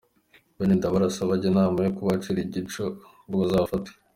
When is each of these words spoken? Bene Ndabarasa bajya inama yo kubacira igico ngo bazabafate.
Bene 0.57 0.73
Ndabarasa 0.77 1.29
bajya 1.29 1.45
inama 1.51 1.77
yo 1.85 1.91
kubacira 1.97 2.37
igico 2.41 2.83
ngo 3.25 3.35
bazabafate. 3.41 3.89